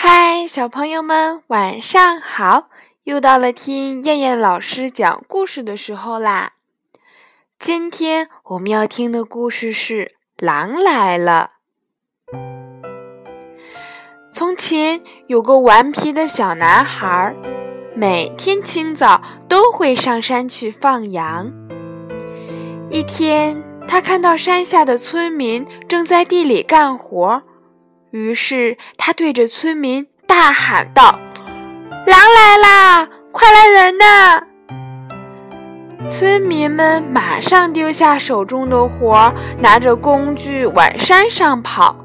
[0.00, 2.68] 嗨，小朋友们，晚上好！
[3.02, 6.52] 又到了听燕燕老师讲故事的时候啦。
[7.58, 10.12] 今天我们要听的故事是
[10.46, 11.50] 《狼来了》。
[14.30, 17.34] 从前有个顽皮的小男孩，
[17.96, 21.52] 每天清早都会上山去放羊。
[22.88, 27.42] 一天，他看到山下的村民正在地里干活。
[28.10, 31.18] 于是他对着村民大喊道
[32.06, 33.08] ：“狼来啦！
[33.32, 34.42] 快来人呐！”
[36.08, 41.96] 村民们马上丢下手中的活，拿着工具往山上跑。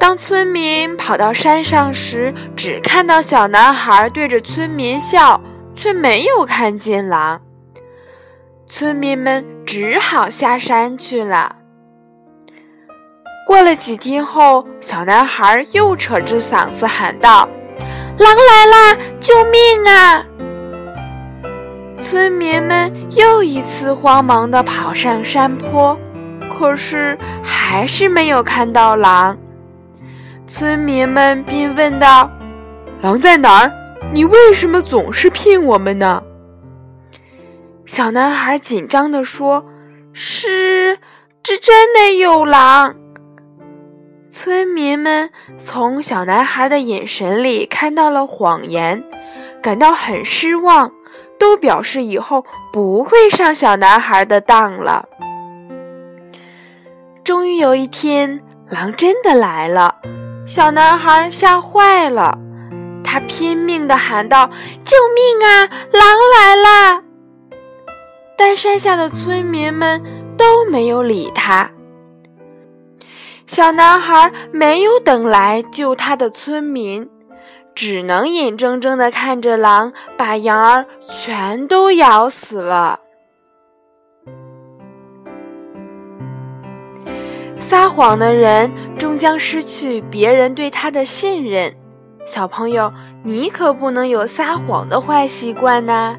[0.00, 5.40] 当村民跑到山上时，只看到小男孩对着村民笑，
[5.76, 7.40] 却没有看见狼。
[8.68, 11.57] 村民们只好下山去了。
[13.48, 17.48] 过了几天后，小男孩又扯着嗓子喊道
[18.18, 18.94] ：“狼来啦！
[19.18, 20.22] 救命啊！”
[21.98, 25.98] 村民们又一次慌忙地跑上山坡，
[26.52, 29.38] 可是还是没有看到狼。
[30.46, 32.30] 村民们便问道
[33.00, 33.72] ：“狼在哪儿？
[34.12, 36.22] 你为什么总是骗我们呢？”
[37.86, 39.64] 小男孩紧张地说
[40.12, 40.98] ：“是，
[41.42, 42.94] 这真的有狼。”
[44.40, 49.02] 村民们从小男孩的眼神里看到了谎言，
[49.60, 50.92] 感到很失望，
[51.40, 55.08] 都表示以后不会上小男孩的当了。
[57.24, 59.96] 终于有一天，狼真的来了，
[60.46, 62.38] 小男孩吓坏了，
[63.02, 64.48] 他拼命地喊道
[64.86, 65.66] ：“救命啊！
[65.92, 66.02] 狼
[66.36, 67.02] 来了！”
[68.38, 70.00] 但山下的村民们
[70.36, 71.68] 都没有理他。
[73.48, 77.08] 小男孩没有等来救他的村民，
[77.74, 83.00] 只能眼睁睁地看着狼把羊儿全都咬死了。
[87.58, 91.74] 撒谎的人终将失去别人对他的信任。
[92.26, 92.92] 小朋友，
[93.24, 96.18] 你可不能有撒谎的坏习惯呢。